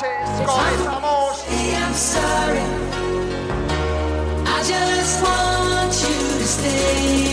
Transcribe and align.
I'm 0.00 1.92
sorry. 1.94 2.60
I 4.46 4.62
just 4.64 5.22
want 5.22 5.92
you 6.02 6.38
to 6.38 6.44
stay. 6.44 7.27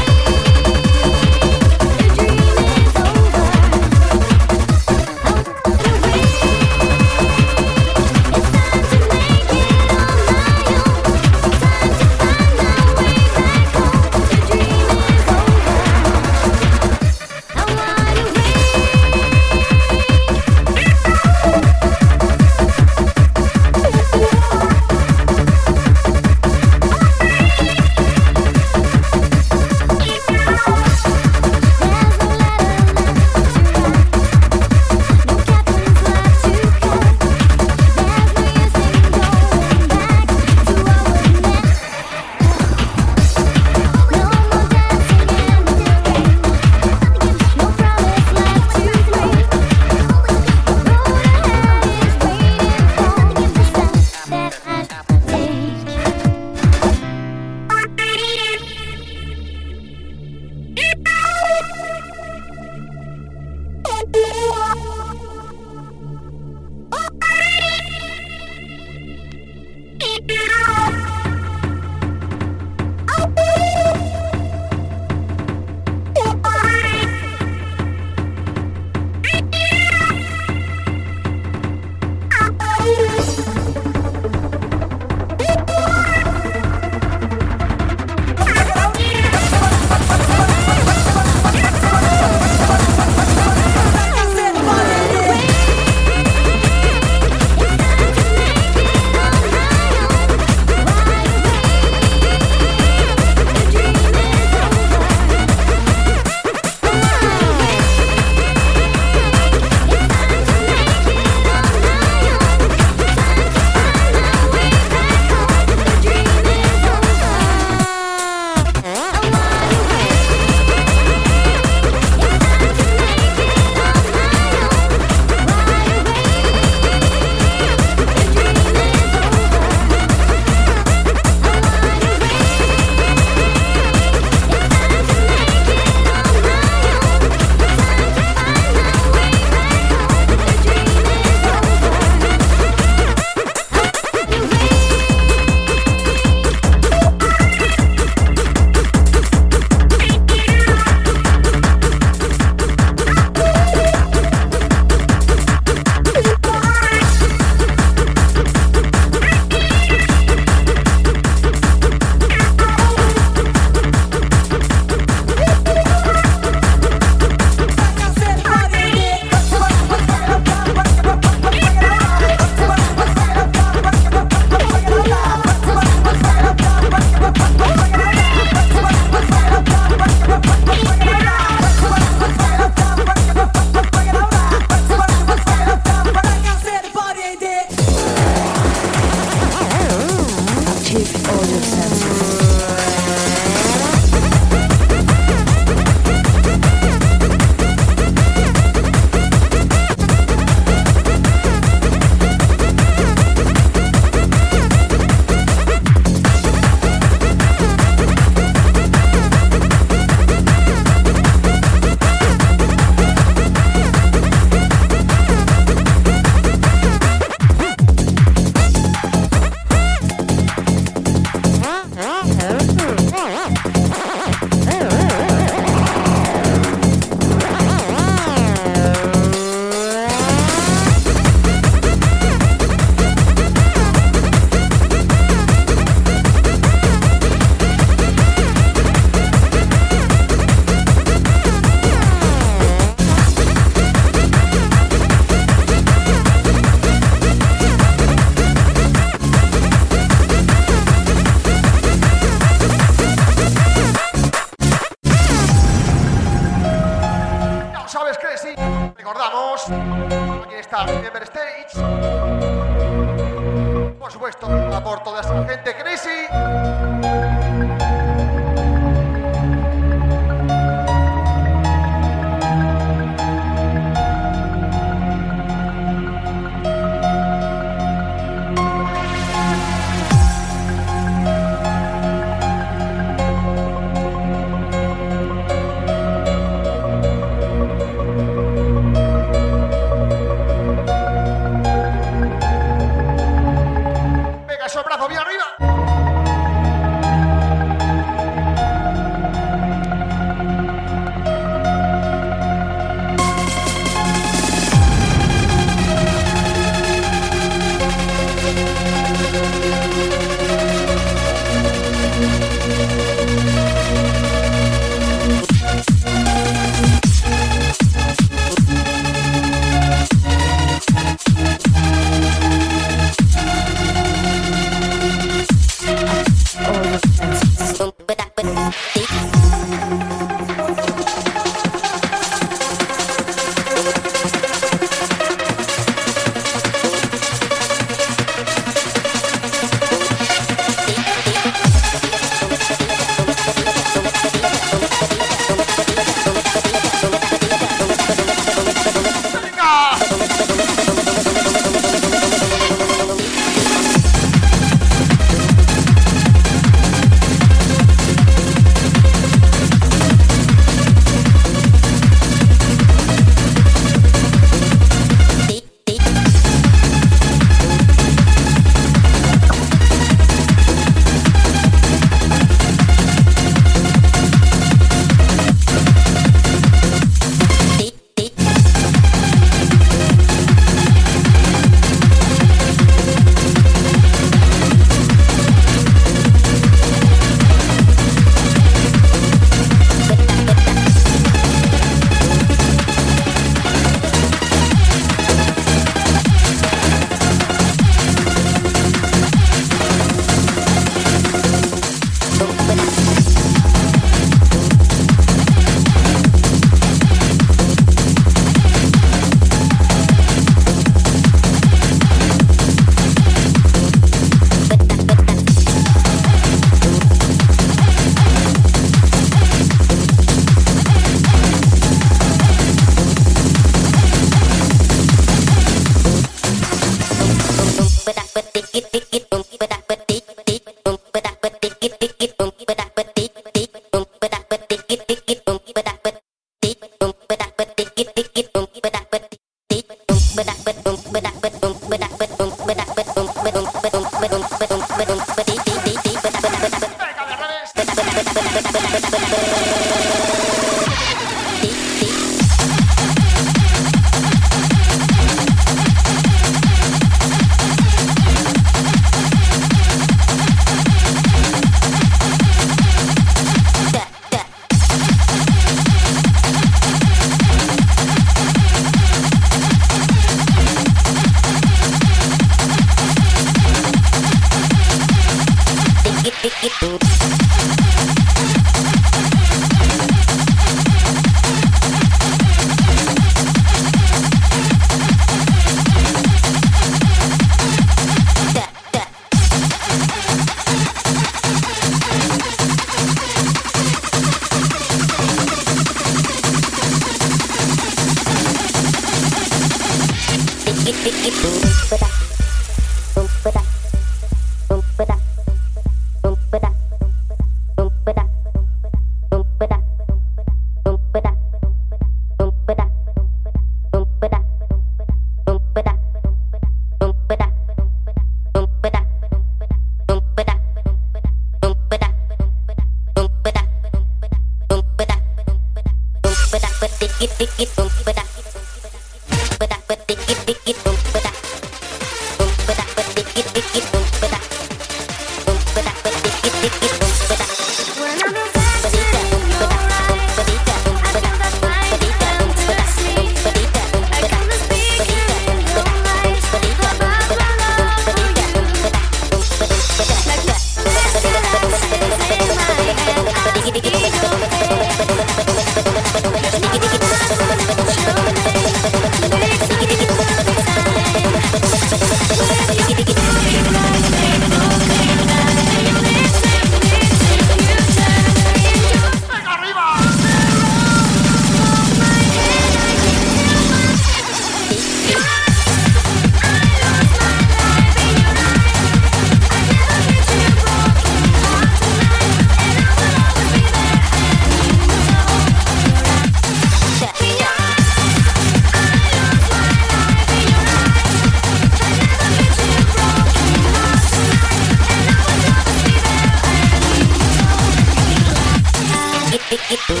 Hip 599.71 600.00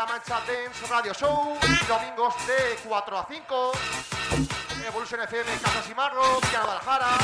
La 0.00 0.06
Mancha 0.06 0.40
Dance 0.46 0.86
Radio 0.88 1.12
Show, 1.12 1.58
domingos 1.86 2.34
de 2.46 2.78
4 2.88 3.18
a 3.18 3.26
5, 3.28 3.72
Evolution 4.88 5.20
FM 5.20 5.50
Casa 5.60 5.82
Simarro, 5.82 6.40
Villa 6.40 6.62
Guadalajara. 6.62 7.18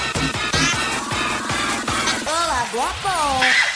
¡Hola, 2.27 2.67
guapo! 2.75 3.76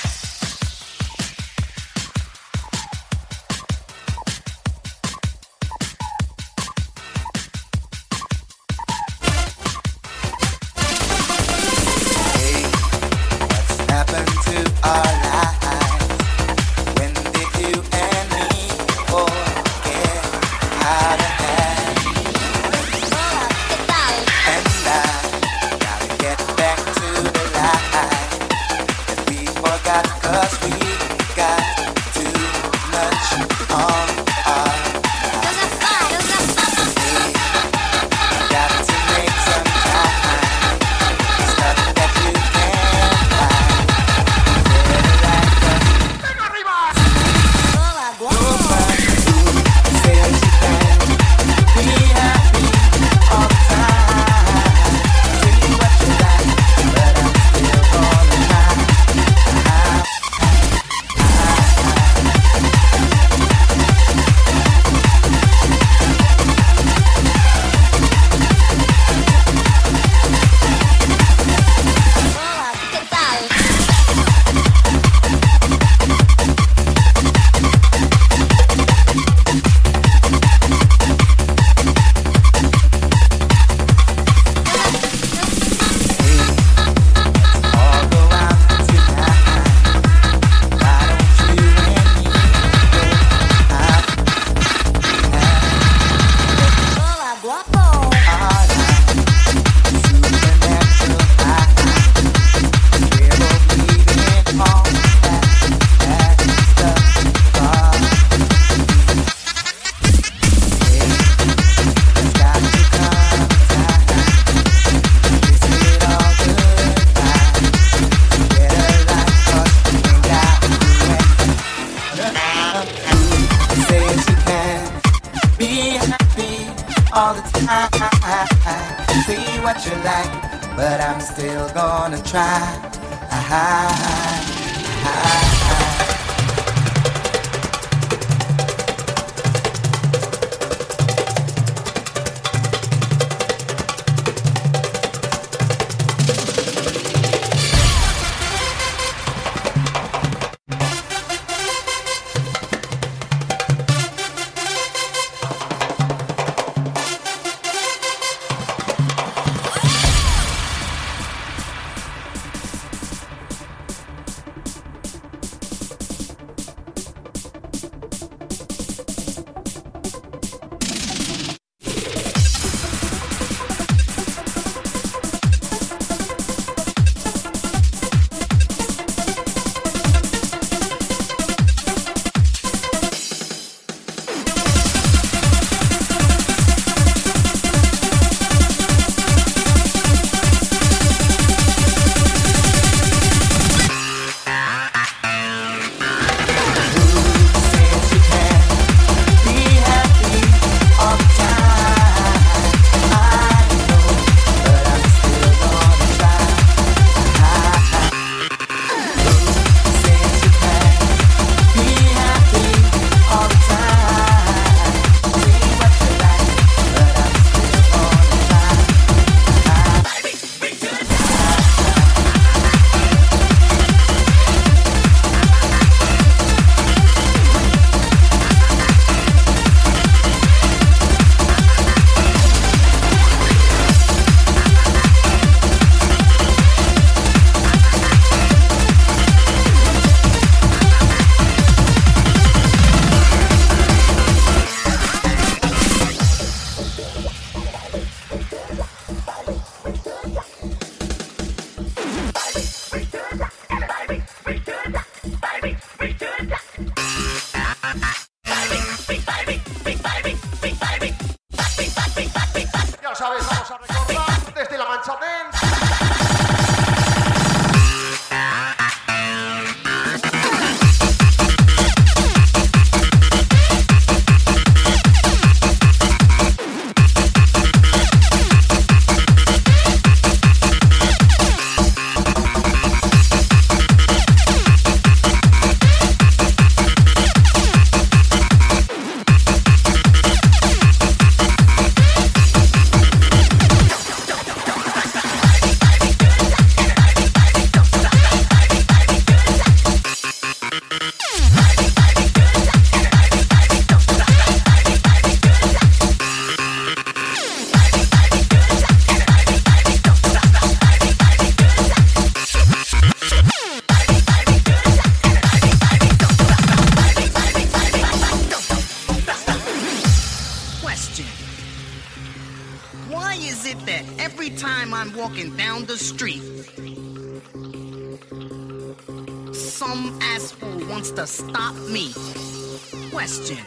question. 333.20 333.58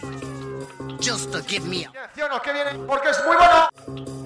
Just 1.00 1.32
to 1.32 1.42
give 1.44 1.68
me 1.68 1.86
a... 1.86 1.89
O 2.34 2.42
¿Qué 2.42 2.54
viene? 2.54 2.72
Porque 2.88 3.10
es 3.10 3.24
muy 3.26 3.36
bueno. 3.36 4.23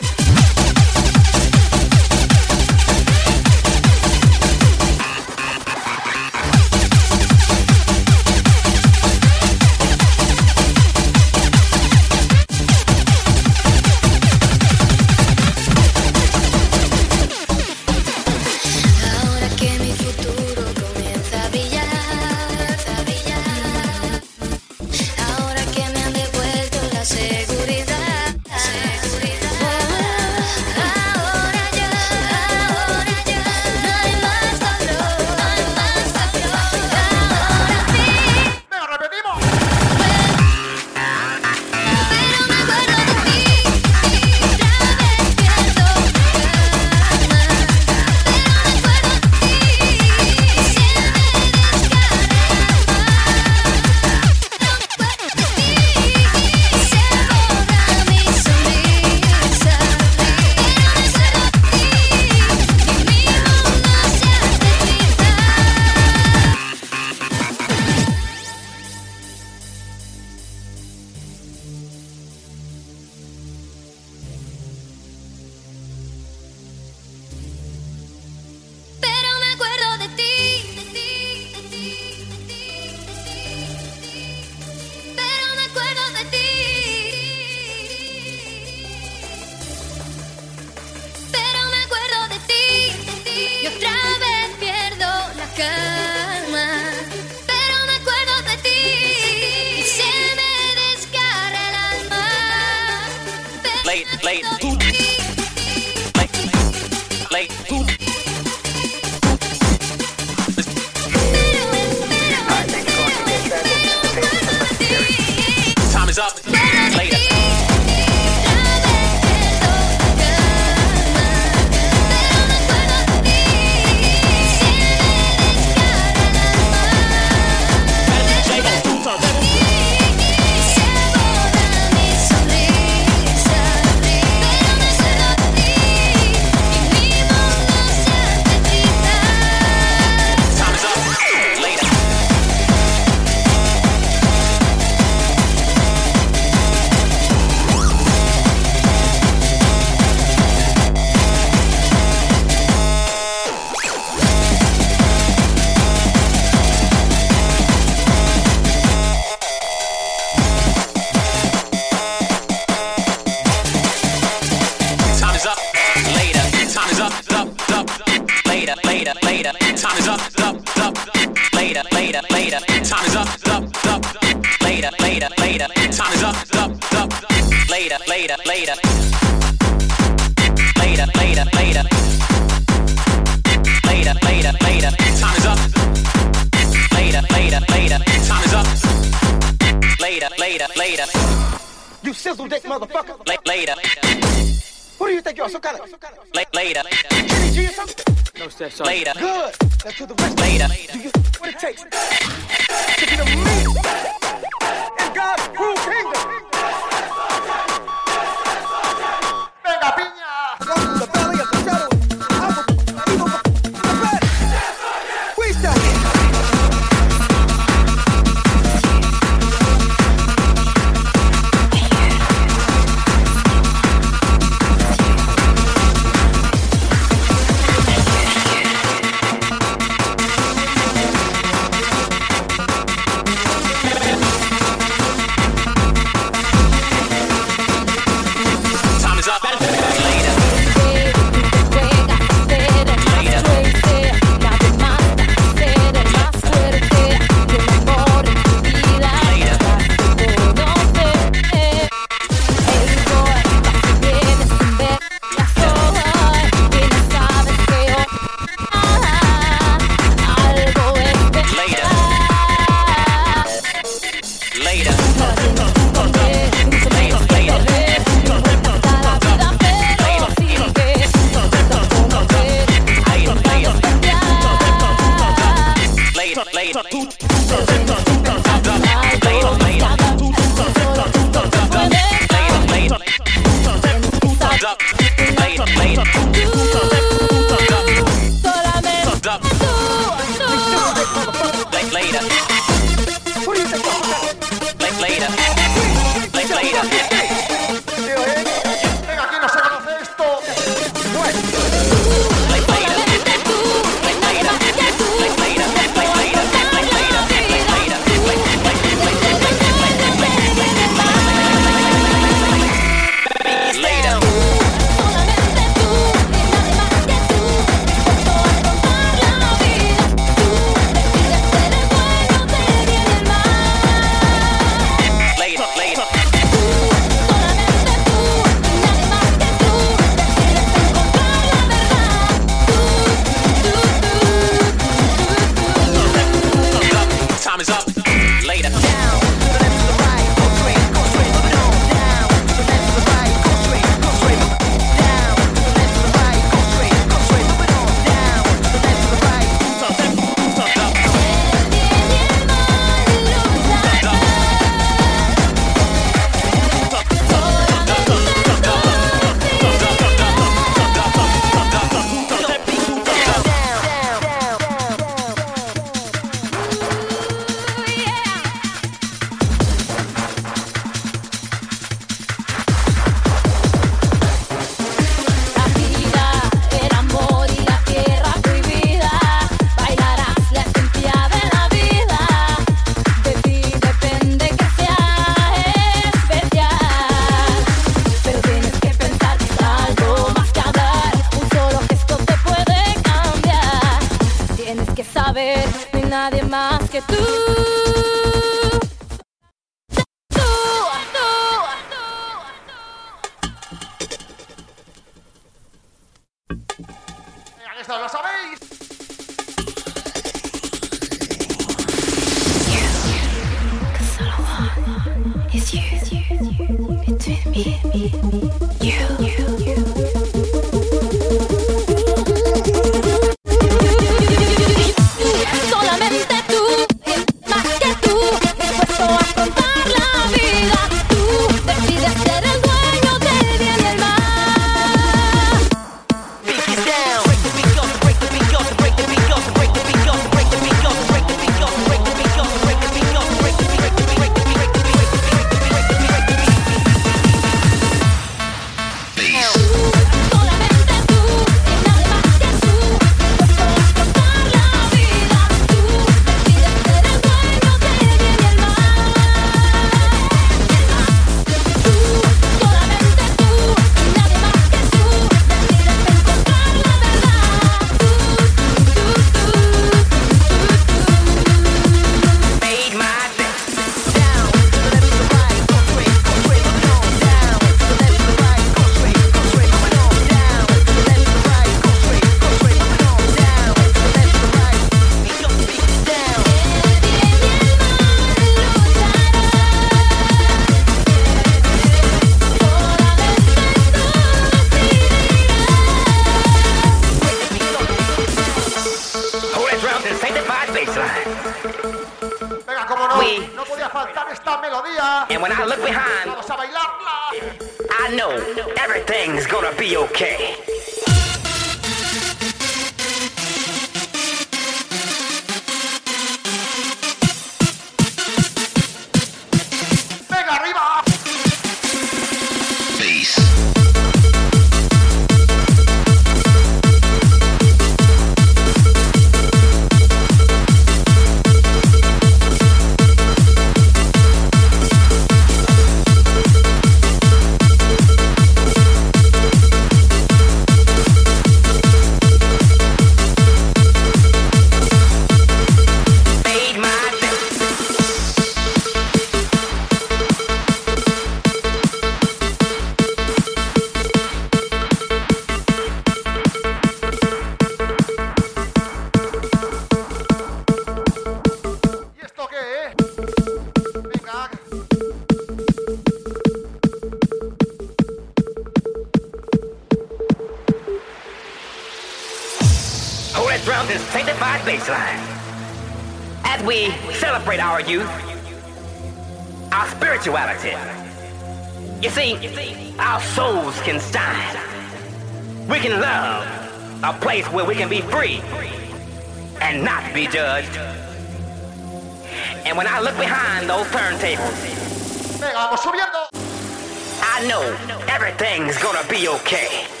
Know 597.47 597.75
everything's 598.07 598.77
gonna 598.77 599.07
be 599.09 599.27
okay. 599.27 600.00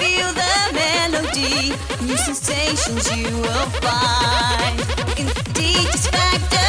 Feel 0.00 0.32
the 0.32 0.72
melody, 0.72 1.74
new 2.06 2.16
sensations 2.16 3.14
you 3.14 3.26
will 3.36 3.66
find. 3.84 4.80
In 5.18 5.26
the 5.26 6.08
factor. 6.10 6.59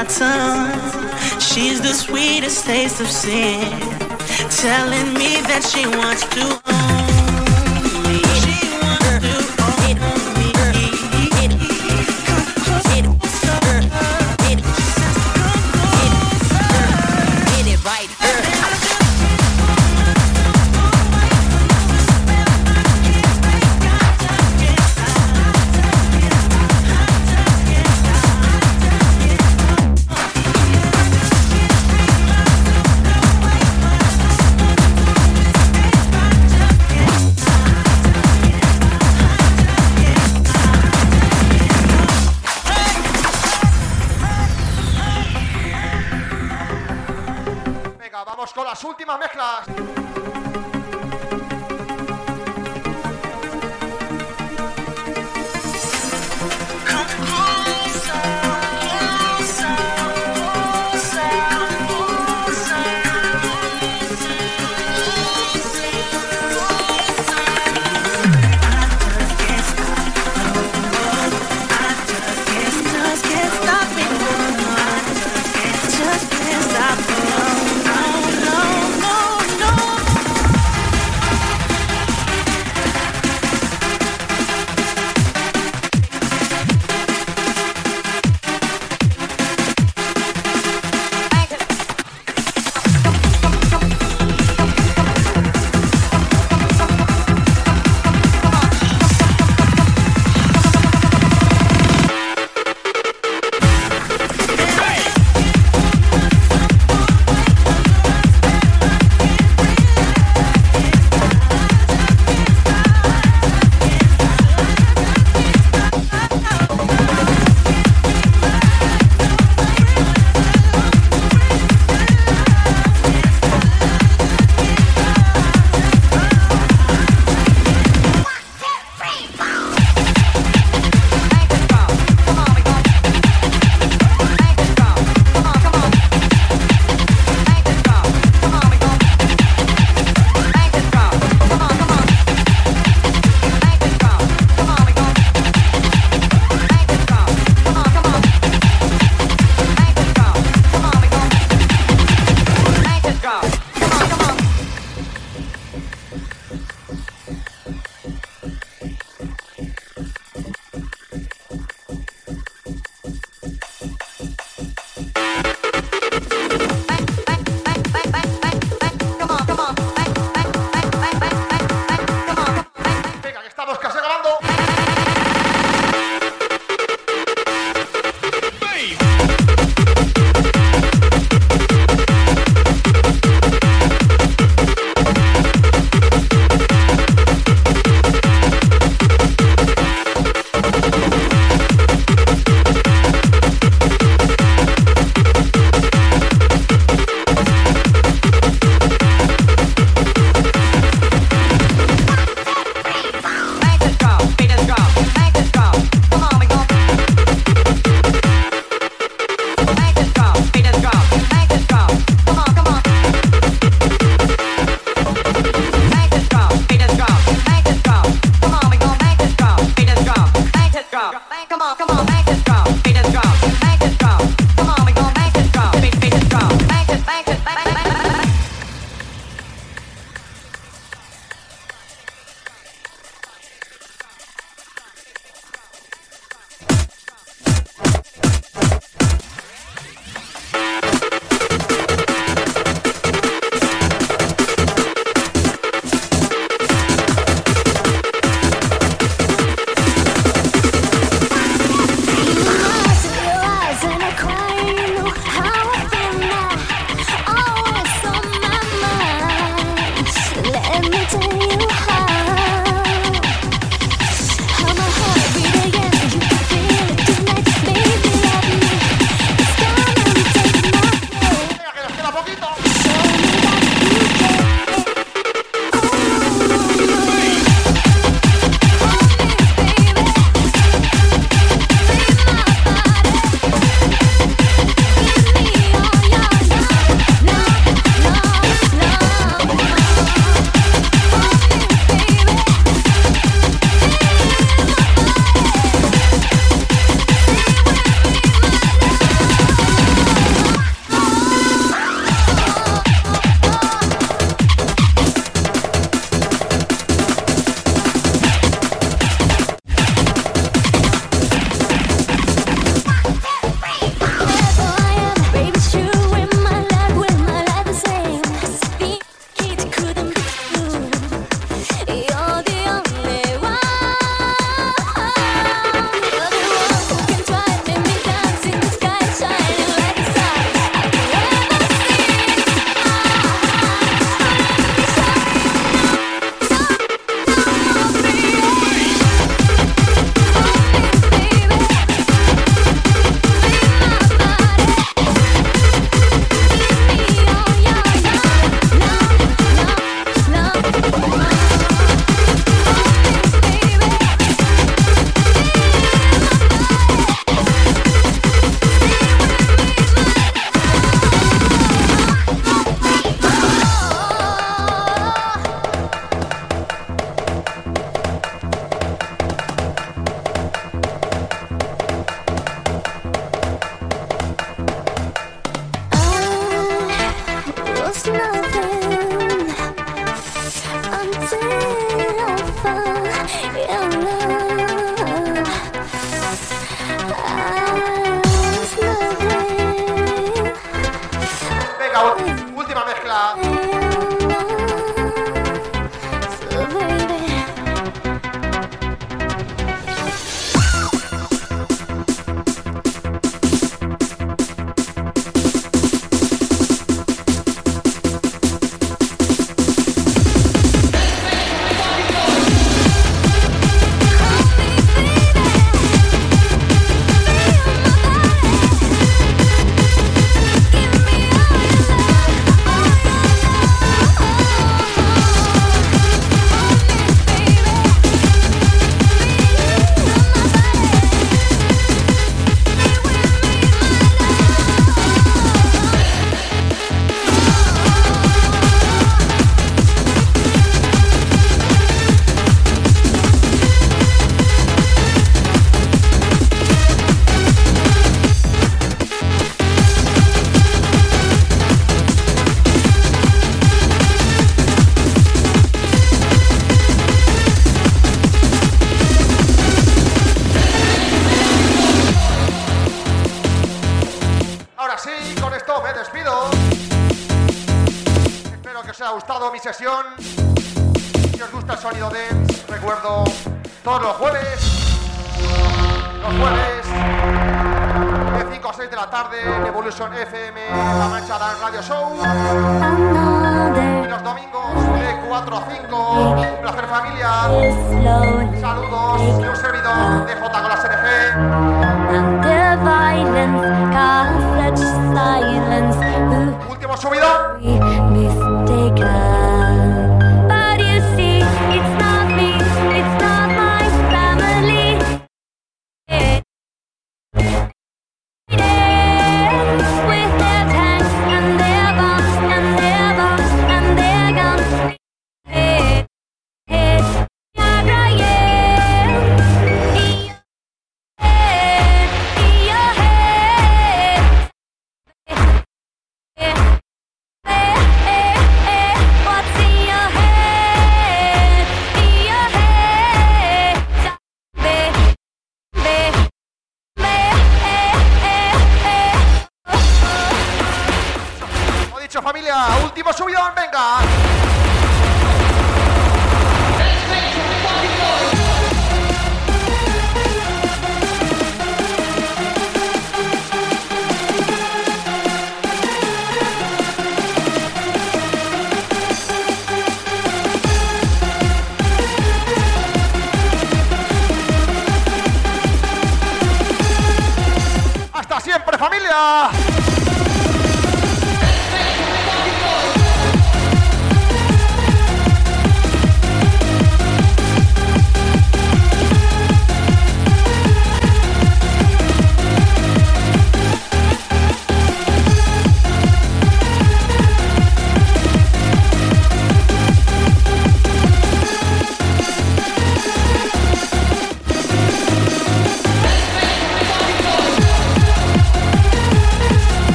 my 0.00 0.06
tongue. 0.06 1.40
She's 1.40 1.80
the 1.80 1.92
sweetest 1.92 2.64
taste 2.64 3.00
of 3.00 3.08
sin, 3.08 3.70
telling 4.48 5.12
me 5.12 5.40
that 5.48 5.62
she 5.62 5.86
wants 5.86 6.22
to. 6.34 6.59